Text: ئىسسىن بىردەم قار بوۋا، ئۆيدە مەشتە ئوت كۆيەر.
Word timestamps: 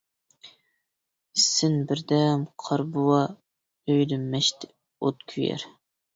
ئىسسىن 1.39 1.77
بىردەم 1.91 2.47
قار 2.65 2.85
بوۋا، 2.97 3.21
ئۆيدە 3.27 4.21
مەشتە 4.35 4.73
ئوت 4.73 5.25
كۆيەر. 5.37 5.71